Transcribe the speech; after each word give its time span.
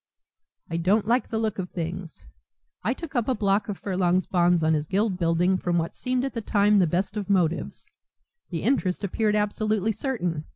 "I 0.71 0.77
don't 0.77 1.05
like 1.05 1.27
the 1.27 1.37
look 1.37 1.59
of 1.59 1.69
things. 1.69 2.25
I 2.81 2.95
took 2.95 3.15
up 3.15 3.27
a 3.27 3.35
block 3.35 3.69
of 3.69 3.77
Furlong's 3.77 4.25
bonds 4.25 4.63
on 4.63 4.73
his 4.73 4.87
Guild 4.87 5.15
building 5.19 5.57
from 5.59 5.77
what 5.77 5.93
seemed 5.93 6.25
at 6.25 6.33
the 6.33 6.41
time 6.41 6.79
the 6.79 6.87
best 6.87 7.17
of 7.17 7.29
motives. 7.29 7.85
The 8.49 8.63
interest 8.63 9.03
appeared 9.03 9.35
absolutely 9.35 9.91
certain. 9.91 10.45